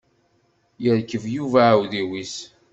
Yerkeb 0.83 1.23
Yuba 1.35 1.61
aɛudiw-is. 1.71 2.35